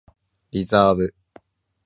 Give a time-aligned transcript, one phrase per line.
[0.49, 1.13] リザーブ